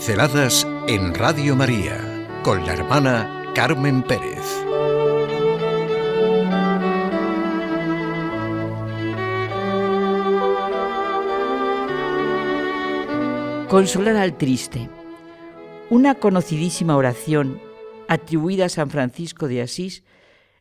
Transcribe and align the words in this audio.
Pinceladas 0.00 0.66
en 0.88 1.12
Radio 1.12 1.54
María 1.54 2.26
con 2.42 2.64
la 2.64 2.72
hermana 2.72 3.52
Carmen 3.54 4.02
Pérez. 4.02 4.40
Consolar 13.68 14.16
al 14.16 14.38
triste. 14.38 14.88
Una 15.90 16.14
conocidísima 16.14 16.96
oración 16.96 17.60
atribuida 18.08 18.64
a 18.64 18.68
San 18.70 18.88
Francisco 18.88 19.48
de 19.48 19.60
Asís 19.60 20.02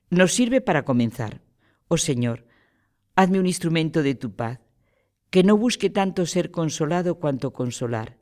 nos 0.10 0.34
sirve 0.34 0.60
para 0.60 0.84
comenzar. 0.84 1.40
Oh 1.88 1.96
Señor, 1.96 2.46
hazme 3.16 3.40
un 3.40 3.48
instrumento 3.48 4.04
de 4.04 4.16
tu 4.16 4.36
paz, 4.36 4.60
que 5.30 5.44
no 5.46 5.56
busque 5.56 5.90
tanto 5.90 6.26
ser 6.26 6.52
consolado 6.52 7.16
cuanto 7.16 7.54
consolar 7.54 8.19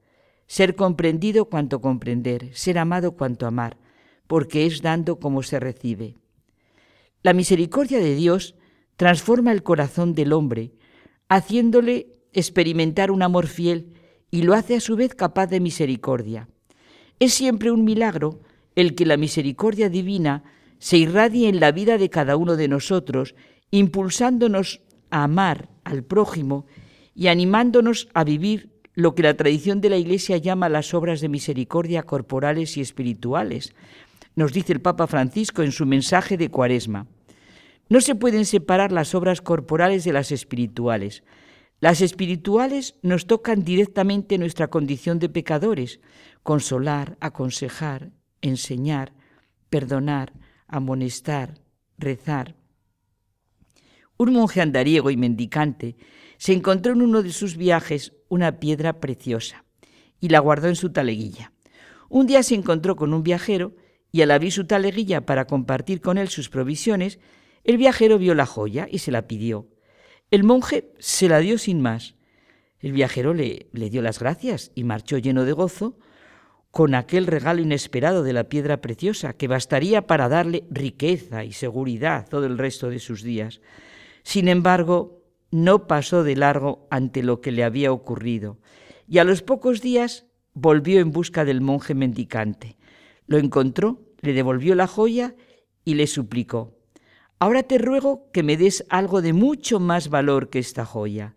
ser 0.47 0.75
comprendido 0.75 1.45
cuanto 1.45 1.81
comprender, 1.81 2.49
ser 2.53 2.77
amado 2.77 3.11
cuanto 3.13 3.45
amar, 3.45 3.77
porque 4.27 4.65
es 4.65 4.81
dando 4.81 5.19
como 5.19 5.43
se 5.43 5.59
recibe. 5.59 6.15
La 7.21 7.33
misericordia 7.33 7.99
de 7.99 8.15
Dios 8.15 8.55
transforma 8.95 9.51
el 9.51 9.63
corazón 9.63 10.13
del 10.13 10.33
hombre, 10.33 10.71
haciéndole 11.29 12.07
experimentar 12.33 13.11
un 13.11 13.21
amor 13.21 13.47
fiel 13.47 13.93
y 14.31 14.43
lo 14.43 14.53
hace 14.53 14.75
a 14.75 14.79
su 14.79 14.95
vez 14.95 15.13
capaz 15.13 15.47
de 15.47 15.59
misericordia. 15.59 16.49
Es 17.19 17.33
siempre 17.33 17.71
un 17.71 17.83
milagro 17.83 18.39
el 18.75 18.95
que 18.95 19.05
la 19.05 19.17
misericordia 19.17 19.89
divina 19.89 20.43
se 20.79 20.97
irradie 20.97 21.49
en 21.49 21.59
la 21.59 21.71
vida 21.71 21.97
de 21.97 22.09
cada 22.09 22.37
uno 22.37 22.55
de 22.55 22.67
nosotros, 22.67 23.35
impulsándonos 23.71 24.81
a 25.09 25.23
amar 25.23 25.69
al 25.83 26.03
prójimo 26.03 26.65
y 27.15 27.27
animándonos 27.27 28.07
a 28.13 28.23
vivir 28.23 28.76
lo 28.97 29.13
que 29.13 29.21
la 29.21 29.37
tradición 29.37 29.79
de 29.79 29.91
la 29.91 29.97
Iglesia 29.97 30.37
llama 30.37 30.69
las 30.69 30.95
obras 30.95 31.21
de 31.21 31.29
misericordia 31.29 32.01
corporales 32.01 32.77
y 32.77 32.81
espirituales, 32.81 33.75
nos 34.35 34.53
dice 34.53 34.73
el 34.73 34.81
Papa 34.81 35.05
Francisco 35.05 35.61
en 35.61 35.71
su 35.71 35.85
mensaje 35.85 36.35
de 36.35 36.49
Cuaresma. 36.49 37.05
No 37.89 38.01
se 38.01 38.15
pueden 38.15 38.43
separar 38.43 38.91
las 38.91 39.13
obras 39.13 39.39
corporales 39.39 40.03
de 40.03 40.13
las 40.13 40.31
espirituales. 40.31 41.21
Las 41.79 42.01
espirituales 42.01 42.95
nos 43.03 43.27
tocan 43.27 43.63
directamente 43.63 44.39
nuestra 44.39 44.69
condición 44.69 45.19
de 45.19 45.29
pecadores, 45.29 45.99
consolar, 46.41 47.17
aconsejar, 47.19 48.09
enseñar, 48.41 49.13
perdonar, 49.69 50.33
amonestar, 50.65 51.61
rezar. 51.99 52.55
Un 54.17 54.33
monje 54.33 54.59
andariego 54.59 55.11
y 55.11 55.17
mendicante 55.17 55.97
se 56.39 56.53
encontró 56.53 56.93
en 56.93 57.03
uno 57.03 57.21
de 57.21 57.31
sus 57.31 57.57
viajes 57.57 58.16
una 58.29 58.59
piedra 58.59 58.99
preciosa 58.99 59.65
y 60.19 60.29
la 60.29 60.39
guardó 60.39 60.67
en 60.67 60.75
su 60.75 60.91
taleguilla. 60.91 61.51
Un 62.09 62.27
día 62.27 62.43
se 62.43 62.55
encontró 62.55 62.95
con 62.95 63.13
un 63.13 63.23
viajero 63.23 63.75
y 64.11 64.21
al 64.21 64.31
abrir 64.31 64.51
su 64.51 64.65
taleguilla 64.65 65.25
para 65.25 65.45
compartir 65.45 66.01
con 66.01 66.17
él 66.17 66.29
sus 66.29 66.49
provisiones, 66.49 67.19
el 67.63 67.77
viajero 67.77 68.17
vio 68.17 68.33
la 68.33 68.45
joya 68.45 68.87
y 68.89 68.99
se 68.99 69.11
la 69.11 69.27
pidió. 69.27 69.67
El 70.31 70.43
monje 70.43 70.91
se 70.99 71.29
la 71.29 71.39
dio 71.39 71.57
sin 71.57 71.81
más. 71.81 72.15
El 72.79 72.91
viajero 72.93 73.33
le, 73.33 73.67
le 73.73 73.89
dio 73.89 74.01
las 74.01 74.19
gracias 74.19 74.71
y 74.75 74.83
marchó 74.83 75.17
lleno 75.17 75.45
de 75.45 75.51
gozo 75.51 75.97
con 76.71 76.95
aquel 76.95 77.27
regalo 77.27 77.61
inesperado 77.61 78.23
de 78.23 78.33
la 78.33 78.45
piedra 78.45 78.81
preciosa 78.81 79.33
que 79.33 79.47
bastaría 79.47 80.05
para 80.05 80.29
darle 80.29 80.63
riqueza 80.69 81.43
y 81.43 81.51
seguridad 81.51 82.27
todo 82.29 82.45
el 82.45 82.57
resto 82.57 82.89
de 82.89 82.99
sus 82.99 83.23
días. 83.23 83.61
Sin 84.23 84.47
embargo, 84.47 85.16
no 85.51 85.87
pasó 85.87 86.23
de 86.23 86.35
largo 86.35 86.87
ante 86.89 87.23
lo 87.23 87.41
que 87.41 87.51
le 87.51 87.63
había 87.63 87.91
ocurrido, 87.91 88.59
y 89.07 89.19
a 89.19 89.23
los 89.23 89.41
pocos 89.41 89.81
días 89.81 90.25
volvió 90.53 90.99
en 90.99 91.11
busca 91.11 91.45
del 91.45 91.61
monje 91.61 91.93
mendicante. 91.93 92.77
Lo 93.25 93.37
encontró, 93.37 94.01
le 94.21 94.33
devolvió 94.33 94.75
la 94.75 94.87
joya 94.87 95.35
y 95.85 95.95
le 95.95 96.07
suplicó, 96.07 96.77
Ahora 97.39 97.61
te 97.61 97.77
ruego 97.77 98.31
que 98.31 98.41
me 98.41 98.57
des 98.57 98.83
algo 98.89 99.21
de 99.21 99.31
mucho 99.31 99.79
más 99.79 100.09
valor 100.09 100.49
que 100.49 100.57
esta 100.57 100.85
joya. 100.85 101.35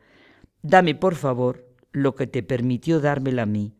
Dame, 0.62 0.94
por 0.94 1.14
favor, 1.14 1.66
lo 1.92 2.14
que 2.14 2.26
te 2.26 2.42
permitió 2.42 3.00
dármela 3.00 3.42
a 3.42 3.46
mí. 3.46 3.74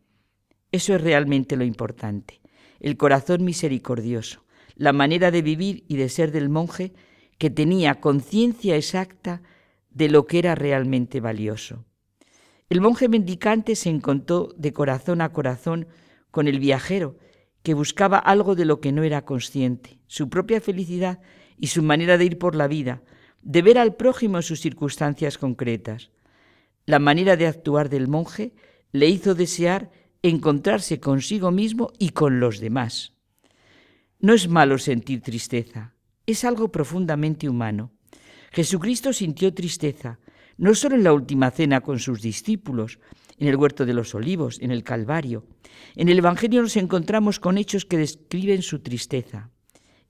Eso 0.71 0.95
es 0.95 1.01
realmente 1.01 1.57
lo 1.57 1.65
importante, 1.65 2.41
el 2.79 2.97
corazón 2.99 3.45
misericordioso, 3.45 4.45
la 4.77 4.93
manera 4.93 5.31
de 5.31 5.43
vivir 5.43 5.85
y 5.89 5.97
de 5.97 6.11
ser 6.11 6.31
del 6.31 6.51
monje 6.51 6.93
que 7.39 7.49
tenía 7.49 8.01
conciencia 8.01 8.77
exacta 8.77 9.43
de 9.91 10.09
lo 10.09 10.27
que 10.27 10.39
era 10.39 10.55
realmente 10.55 11.21
valioso. 11.21 11.85
El 12.69 12.81
monje 12.81 13.09
mendicante 13.09 13.75
se 13.75 13.91
encontró 13.91 14.55
de 14.57 14.73
corazón 14.73 15.21
a 15.21 15.33
corazón 15.33 15.89
con 16.31 16.47
el 16.47 16.61
viajero, 16.61 17.19
que 17.63 17.75
buscaba 17.75 18.19
algo 18.19 18.55
de 18.55 18.65
lo 18.65 18.81
que 18.81 18.93
no 18.93 19.03
era 19.03 19.25
consciente, 19.25 19.99
su 20.07 20.31
propia 20.31 20.61
felicidad 20.61 21.21
y 21.59 21.67
su 21.67 21.83
manera 21.83 22.17
de 22.17 22.25
ir 22.25 22.39
por 22.39 22.55
la 22.55 22.69
vida, 22.69 23.03
de 23.43 23.63
ver 23.63 23.79
al 23.79 23.97
prójimo 23.97 24.39
en 24.39 24.43
sus 24.43 24.61
circunstancias 24.61 25.37
concretas. 25.37 26.11
La 26.87 26.99
manera 26.99 27.37
de 27.37 27.47
actuar 27.47 27.89
del 27.89 28.09
monje 28.09 28.55
le 28.93 29.09
hizo 29.09 29.35
desear 29.35 29.91
encontrarse 30.23 31.01
consigo 31.01 31.51
mismo 31.51 31.93
y 31.99 32.11
con 32.11 32.41
los 32.41 32.61
demás. 32.61 33.15
No 34.19 34.35
es 34.35 34.49
malo 34.49 34.79
sentir 34.79 35.23
tristeza, 35.23 35.95
es 36.27 36.45
algo 36.45 36.71
profundamente 36.71 37.49
humano. 37.49 37.93
Jesucristo 38.51 39.13
sintió 39.13 39.55
tristeza, 39.55 40.19
no 40.57 40.75
solo 40.75 40.97
en 40.97 41.05
la 41.05 41.13
última 41.13 41.51
cena 41.51 41.81
con 41.81 41.99
sus 41.99 42.21
discípulos, 42.21 42.99
en 43.39 43.49
el 43.49 43.57
huerto 43.57 43.87
de 43.87 43.95
los 43.95 44.15
olivos, 44.15 44.59
en 44.61 44.71
el 44.71 44.85
Calvario. 44.85 45.47
En 45.97 46.09
el 46.09 46.19
Evangelio 46.19 46.61
nos 46.61 46.77
encontramos 46.77 47.41
con 47.41 47.57
hechos 47.57 47.87
que 47.87 47.97
describen 47.97 48.63
su 48.63 48.81
tristeza. 48.81 49.51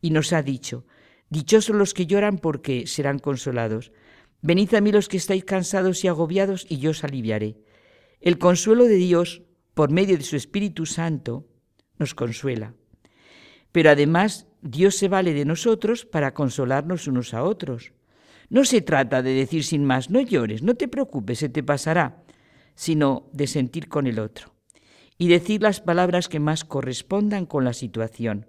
Y 0.00 0.10
nos 0.10 0.32
ha 0.32 0.42
dicho, 0.42 0.84
Dichosos 1.30 1.76
los 1.76 1.94
que 1.94 2.06
lloran 2.06 2.38
porque 2.38 2.88
serán 2.88 3.20
consolados. 3.20 3.92
Venid 4.42 4.74
a 4.74 4.80
mí 4.80 4.90
los 4.90 5.08
que 5.08 5.16
estáis 5.16 5.44
cansados 5.44 6.02
y 6.04 6.08
agobiados 6.08 6.66
y 6.68 6.78
yo 6.78 6.90
os 6.90 7.04
aliviaré. 7.04 7.56
El 8.20 8.36
consuelo 8.38 8.84
de 8.84 8.96
Dios, 8.96 9.42
por 9.74 9.92
medio 9.92 10.18
de 10.18 10.24
su 10.24 10.34
Espíritu 10.34 10.86
Santo, 10.86 11.46
nos 12.00 12.14
consuela. 12.16 12.74
Pero 13.70 13.90
además 13.90 14.48
Dios 14.60 14.96
se 14.96 15.06
vale 15.06 15.32
de 15.32 15.44
nosotros 15.44 16.04
para 16.04 16.34
consolarnos 16.34 17.06
unos 17.06 17.32
a 17.32 17.44
otros. 17.44 17.92
No 18.50 18.64
se 18.64 18.82
trata 18.82 19.22
de 19.22 19.32
decir 19.32 19.64
sin 19.64 19.84
más, 19.84 20.10
no 20.10 20.20
llores, 20.20 20.62
no 20.62 20.74
te 20.74 20.88
preocupes, 20.88 21.38
se 21.38 21.48
te 21.48 21.62
pasará, 21.62 22.24
sino 22.74 23.28
de 23.32 23.46
sentir 23.46 23.88
con 23.88 24.06
el 24.06 24.18
otro 24.18 24.52
y 25.16 25.28
decir 25.28 25.62
las 25.62 25.80
palabras 25.80 26.28
que 26.28 26.40
más 26.40 26.64
correspondan 26.64 27.46
con 27.46 27.64
la 27.64 27.74
situación. 27.74 28.46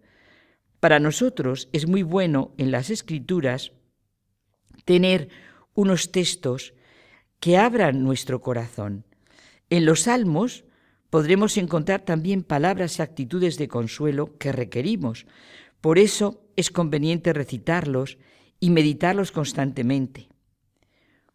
Para 0.80 1.00
nosotros 1.00 1.70
es 1.74 1.88
muy 1.88 2.02
bueno 2.02 2.54
en 2.58 2.72
las 2.72 2.90
escrituras 2.90 3.74
tener 4.86 5.30
unos 5.74 6.12
textos 6.12 6.74
que 7.40 7.58
abran 7.58 8.04
nuestro 8.04 8.42
corazón. 8.42 9.06
En 9.70 9.86
los 9.86 10.04
salmos 10.04 10.64
podremos 11.10 11.58
encontrar 11.58 12.02
también 12.02 12.42
palabras 12.42 12.98
y 12.98 13.02
actitudes 13.02 13.58
de 13.58 13.68
consuelo 13.68 14.38
que 14.38 14.52
requerimos. 14.52 15.28
Por 15.82 16.00
eso 16.00 16.42
es 16.56 16.72
conveniente 16.72 17.34
recitarlos 17.34 18.18
y 18.62 18.70
meditarlos 18.70 19.32
constantemente. 19.34 20.30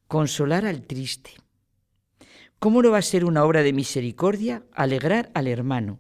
Consolar 0.07 0.65
al 0.65 0.87
triste. 0.87 1.33
¿Cómo 2.59 2.81
no 2.81 2.93
va 2.93 2.99
a 2.99 3.03
ser 3.03 3.27
una 3.27 3.45
obra 3.45 3.63
de 3.63 3.75
misericordia 3.75 4.65
alegrar 4.73 5.31
al 5.35 5.49
hermano? 5.49 5.99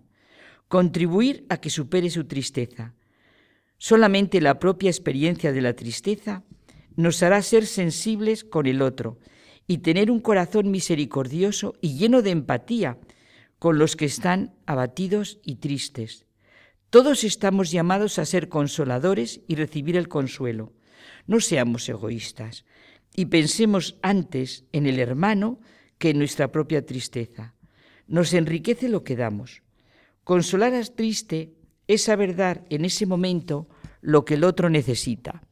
Contribuir 0.68 1.44
a 1.50 1.58
que 1.58 1.68
supere 1.68 2.08
su 2.08 2.24
tristeza. 2.24 2.94
Solamente 3.76 4.40
la 4.40 4.58
propia 4.58 4.88
experiencia 4.88 5.52
de 5.52 5.60
la 5.60 5.74
tristeza 5.74 6.44
nos 6.94 7.22
hará 7.22 7.42
ser 7.42 7.66
sensibles 7.66 8.44
con 8.44 8.66
el 8.66 8.80
otro 8.80 9.18
y 9.66 9.78
tener 9.78 10.12
un 10.12 10.20
corazón 10.20 10.70
misericordioso 10.70 11.74
y 11.80 11.98
lleno 11.98 12.22
de 12.22 12.30
empatía 12.30 12.98
con 13.58 13.78
los 13.78 13.96
que 13.96 14.04
están 14.04 14.54
abatidos 14.64 15.40
y 15.42 15.56
tristes. 15.56 16.24
Todos 16.88 17.24
estamos 17.24 17.72
llamados 17.72 18.20
a 18.20 18.24
ser 18.24 18.48
consoladores 18.48 19.40
y 19.48 19.56
recibir 19.56 19.96
el 19.96 20.08
consuelo. 20.08 20.72
No 21.26 21.40
seamos 21.40 21.88
egoístas 21.88 22.64
y 23.14 23.26
pensemos 23.26 23.96
antes 24.02 24.64
en 24.72 24.86
el 24.86 24.98
hermano 24.98 25.58
que 25.98 26.10
en 26.10 26.18
nuestra 26.18 26.52
propia 26.52 26.84
tristeza. 26.84 27.54
Nos 28.06 28.34
enriquece 28.34 28.88
lo 28.88 29.02
que 29.02 29.16
damos. 29.16 29.62
Consolar 30.22 30.74
al 30.74 30.92
triste 30.92 31.54
es 31.88 32.04
saber 32.04 32.36
dar 32.36 32.64
en 32.70 32.84
ese 32.84 33.06
momento 33.06 33.68
lo 34.00 34.24
que 34.24 34.34
el 34.34 34.44
otro 34.44 34.68
necesita. 34.68 35.42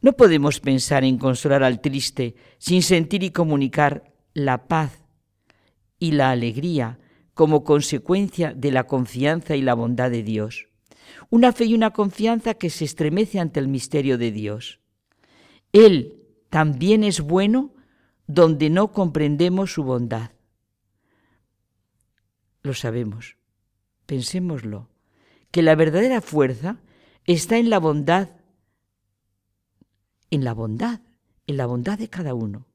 No 0.00 0.12
podemos 0.12 0.60
pensar 0.60 1.04
en 1.04 1.16
consolar 1.16 1.62
al 1.62 1.80
triste 1.80 2.34
sin 2.58 2.82
sentir 2.82 3.22
y 3.22 3.30
comunicar 3.30 4.12
la 4.34 4.66
paz 4.66 5.04
y 5.98 6.12
la 6.12 6.30
alegría 6.30 6.98
como 7.34 7.64
consecuencia 7.64 8.52
de 8.52 8.72
la 8.72 8.84
confianza 8.84 9.56
y 9.56 9.62
la 9.62 9.74
bondad 9.74 10.10
de 10.10 10.22
Dios 10.22 10.71
una 11.30 11.52
fe 11.52 11.64
y 11.66 11.74
una 11.74 11.90
confianza 11.90 12.54
que 12.54 12.70
se 12.70 12.84
estremece 12.84 13.40
ante 13.40 13.60
el 13.60 13.68
misterio 13.68 14.18
de 14.18 14.30
Dios. 14.30 14.80
Él 15.72 16.22
también 16.50 17.04
es 17.04 17.20
bueno 17.20 17.72
donde 18.26 18.70
no 18.70 18.92
comprendemos 18.92 19.72
su 19.72 19.84
bondad. 19.84 20.32
Lo 22.62 22.74
sabemos. 22.74 23.36
Pensémoslo, 24.06 24.88
que 25.50 25.62
la 25.62 25.74
verdadera 25.74 26.20
fuerza 26.20 26.78
está 27.24 27.56
en 27.58 27.70
la 27.70 27.78
bondad, 27.78 28.30
en 30.30 30.44
la 30.44 30.52
bondad, 30.52 31.00
en 31.46 31.56
la 31.56 31.66
bondad 31.66 31.98
de 31.98 32.08
cada 32.08 32.34
uno. 32.34 32.66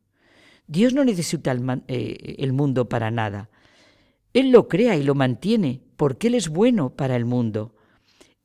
Dios 0.67 0.93
no 0.93 1.05
necesita 1.05 1.51
el, 1.51 1.83
eh, 1.87 2.35
el 2.39 2.53
mundo 2.53 2.89
para 2.89 3.11
nada. 3.11 3.49
Él 4.33 4.51
lo 4.51 4.67
crea 4.67 4.95
y 4.95 5.03
lo 5.03 5.15
mantiene 5.15 5.81
porque 5.95 6.27
Él 6.27 6.35
es 6.35 6.49
bueno 6.49 6.95
para 6.95 7.15
el 7.15 7.25
mundo. 7.25 7.73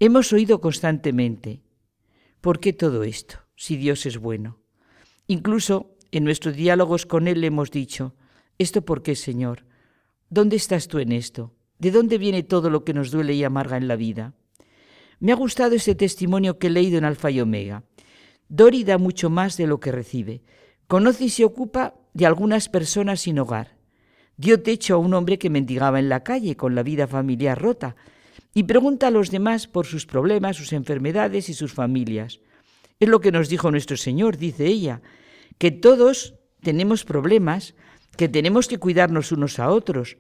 Hemos 0.05 0.33
oído 0.33 0.61
constantemente, 0.61 1.63
¿por 2.41 2.59
qué 2.59 2.73
todo 2.73 3.05
esto 3.05 3.37
si 3.55 3.77
Dios 3.77 4.05
es 4.05 4.19
bueno? 4.19 4.59
Incluso 5.29 5.95
en 6.11 6.25
nuestros 6.25 6.57
diálogos 6.57 7.07
con 7.07 7.29
Él 7.29 7.45
hemos 7.45 7.71
dicho, 7.71 8.17
¿esto 8.59 8.85
por 8.85 9.05
qué, 9.05 9.15
Señor? 9.15 9.65
¿Dónde 10.29 10.57
estás 10.57 10.89
tú 10.89 10.99
en 10.99 11.13
esto? 11.13 11.55
¿De 11.79 11.93
dónde 11.93 12.19
viene 12.19 12.43
todo 12.43 12.69
lo 12.69 12.83
que 12.83 12.95
nos 12.95 13.13
duele 13.13 13.35
y 13.35 13.45
amarga 13.45 13.77
en 13.77 13.87
la 13.87 13.95
vida? 13.95 14.35
Me 15.21 15.31
ha 15.31 15.37
gustado 15.37 15.77
ese 15.77 15.95
testimonio 15.95 16.59
que 16.59 16.67
he 16.67 16.71
leído 16.71 16.99
en 16.99 17.05
Alfa 17.05 17.31
y 17.31 17.41
Omega. 17.41 17.85
Dori 18.49 18.83
da 18.83 18.99
mucho 18.99 19.31
más 19.31 19.57
de 19.57 19.69
lo 19.69 19.79
que 19.79 19.93
recibe. 19.93 20.43
Conoce 20.89 21.27
y 21.27 21.31
se 21.31 21.45
ocupa 21.45 21.95
de 22.13 22.27
algunas 22.27 22.69
personas 22.69 23.21
sin 23.21 23.39
hogar. 23.39 23.77
Dio 24.37 24.65
techo 24.65 24.97
a 24.97 24.99
un 24.99 25.15
hombre 25.15 25.39
que 25.39 25.49
mendigaba 25.49 26.01
en 26.01 26.09
la 26.09 26.25
calle 26.25 26.57
con 26.57 26.75
la 26.75 26.83
vida 26.83 27.07
familiar 27.07 27.57
rota 27.63 27.95
y 28.55 28.65
pregunta 28.65 29.09
a 29.09 29.11
los 29.11 29.31
demás 29.31 29.67
por 29.67 29.87
sus 29.87 30.07
problemas, 30.07 30.57
sus 30.57 30.73
enfermedades 30.73 31.49
y 31.49 31.55
sus 31.55 31.73
familias. 31.73 32.41
Es 33.01 33.09
lo 33.09 33.21
que 33.21 33.33
nos 33.33 33.49
dijo 33.49 33.71
nuestro 33.71 33.97
Señor, 33.97 34.37
dice 34.37 34.67
ella, 34.67 35.03
que 35.59 35.71
todos 35.71 36.35
tenemos 36.63 37.05
problemas, 37.05 37.75
que 38.17 38.29
tenemos 38.29 38.69
que 38.69 38.79
cuidarnos 38.79 39.33
unos 39.33 39.59
a 39.59 39.71
otros. 39.71 40.19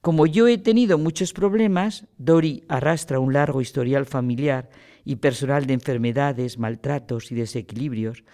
Como 0.00 0.26
yo 0.26 0.48
he 0.48 0.58
tenido 0.58 0.98
muchos 0.98 1.32
problemas, 1.32 2.06
Dori 2.18 2.64
arrastra 2.68 3.20
un 3.20 3.32
largo 3.32 3.60
historial 3.60 4.04
familiar 4.04 4.68
y 5.04 5.16
personal 5.16 5.66
de 5.66 5.74
enfermedades, 5.74 6.58
maltratos 6.58 7.30
y 7.30 7.36
desequilibrios. 7.36 8.24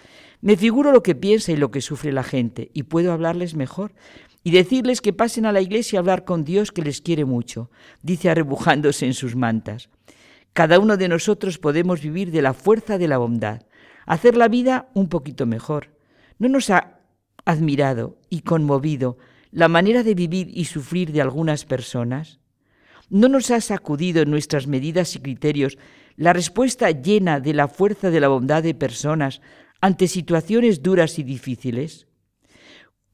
Me 0.40 0.56
figuro 0.56 0.92
lo 0.92 1.02
que 1.02 1.14
piensa 1.14 1.52
y 1.52 1.56
lo 1.56 1.70
que 1.70 1.80
sufre 1.80 2.12
la 2.12 2.22
gente 2.22 2.70
y 2.72 2.84
puedo 2.84 3.12
hablarles 3.12 3.54
mejor 3.54 3.92
y 4.48 4.50
decirles 4.50 5.02
que 5.02 5.12
pasen 5.12 5.44
a 5.44 5.52
la 5.52 5.60
iglesia 5.60 5.98
a 5.98 6.00
hablar 6.00 6.24
con 6.24 6.42
Dios 6.42 6.72
que 6.72 6.80
les 6.80 7.02
quiere 7.02 7.26
mucho, 7.26 7.70
dice 8.00 8.30
arrebujándose 8.30 9.04
en 9.04 9.12
sus 9.12 9.36
mantas. 9.36 9.90
Cada 10.54 10.78
uno 10.78 10.96
de 10.96 11.06
nosotros 11.06 11.58
podemos 11.58 12.00
vivir 12.00 12.30
de 12.30 12.40
la 12.40 12.54
fuerza 12.54 12.96
de 12.96 13.08
la 13.08 13.18
bondad, 13.18 13.66
hacer 14.06 14.38
la 14.38 14.48
vida 14.48 14.88
un 14.94 15.10
poquito 15.10 15.44
mejor. 15.44 15.90
¿No 16.38 16.48
nos 16.48 16.70
ha 16.70 16.98
admirado 17.44 18.16
y 18.30 18.40
conmovido 18.40 19.18
la 19.50 19.68
manera 19.68 20.02
de 20.02 20.14
vivir 20.14 20.48
y 20.54 20.64
sufrir 20.64 21.12
de 21.12 21.20
algunas 21.20 21.66
personas? 21.66 22.40
¿No 23.10 23.28
nos 23.28 23.50
ha 23.50 23.60
sacudido 23.60 24.22
en 24.22 24.30
nuestras 24.30 24.66
medidas 24.66 25.14
y 25.14 25.18
criterios 25.18 25.76
la 26.16 26.32
respuesta 26.32 26.90
llena 26.90 27.38
de 27.38 27.52
la 27.52 27.68
fuerza 27.68 28.08
de 28.08 28.20
la 28.20 28.28
bondad 28.28 28.62
de 28.62 28.72
personas 28.72 29.42
ante 29.82 30.08
situaciones 30.08 30.82
duras 30.82 31.18
y 31.18 31.22
difíciles? 31.22 32.07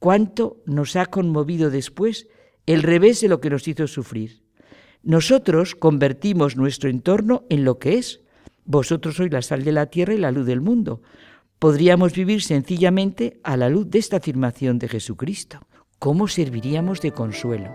Cuánto 0.04 0.58
nos 0.66 0.96
ha 0.96 1.06
conmovido 1.06 1.70
después 1.70 2.28
el 2.66 2.82
revés 2.82 3.22
de 3.22 3.28
lo 3.28 3.40
que 3.40 3.48
nos 3.48 3.66
hizo 3.66 3.86
sufrir. 3.86 4.42
Nosotros 5.02 5.74
convertimos 5.74 6.58
nuestro 6.58 6.90
entorno 6.90 7.44
en 7.48 7.64
lo 7.64 7.78
que 7.78 7.96
es. 7.96 8.20
Vosotros 8.66 9.16
sois 9.16 9.32
la 9.32 9.40
sal 9.40 9.64
de 9.64 9.72
la 9.72 9.86
tierra 9.86 10.12
y 10.12 10.18
la 10.18 10.30
luz 10.30 10.44
del 10.44 10.60
mundo. 10.60 11.00
Podríamos 11.58 12.12
vivir 12.12 12.42
sencillamente 12.42 13.40
a 13.44 13.56
la 13.56 13.70
luz 13.70 13.88
de 13.88 13.98
esta 13.98 14.18
afirmación 14.18 14.78
de 14.78 14.88
Jesucristo. 14.88 15.60
¿Cómo 15.98 16.28
serviríamos 16.28 17.00
de 17.00 17.10
consuelo? 17.10 17.70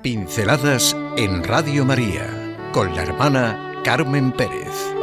Pinceladas 0.00 0.96
en 1.18 1.44
Radio 1.44 1.84
María 1.84 2.56
con 2.72 2.96
la 2.96 3.02
hermana 3.02 3.67
Carmen 3.88 4.30
Pérez. 4.30 4.97